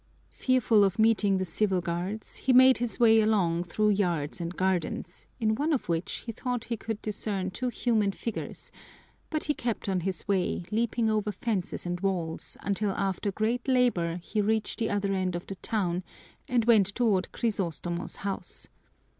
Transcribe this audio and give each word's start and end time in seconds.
Fearful 0.31 0.83
of 0.83 0.97
meeting 0.97 1.37
the 1.37 1.45
civil 1.45 1.79
guards, 1.79 2.37
he 2.37 2.53
made 2.53 2.79
his 2.79 2.99
way 2.99 3.21
along 3.21 3.65
through 3.65 3.91
yards 3.91 4.41
and 4.41 4.57
gardens, 4.57 5.27
in 5.39 5.53
one 5.53 5.71
of 5.71 5.89
which 5.89 6.23
he 6.25 6.31
thought 6.31 6.63
he 6.63 6.75
could 6.75 6.99
discern 7.03 7.51
two 7.51 7.67
human 7.69 8.11
figures, 8.11 8.71
but 9.29 9.43
he 9.43 9.53
kept 9.53 9.87
on 9.87 9.99
his 9.99 10.27
way, 10.27 10.63
leaping 10.71 11.07
over 11.07 11.31
fences 11.31 11.85
and 11.85 11.99
walls, 11.99 12.57
until 12.61 12.89
after 12.93 13.31
great 13.31 13.67
labor 13.67 14.17
he 14.23 14.41
reached 14.41 14.79
the 14.79 14.89
other 14.89 15.13
end 15.13 15.35
of 15.35 15.45
the 15.45 15.55
town 15.57 16.03
and 16.47 16.65
went 16.65 16.87
toward 16.95 17.31
Crisostomo's 17.31 18.15
house. 18.25 18.67